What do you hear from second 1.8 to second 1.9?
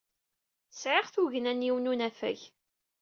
n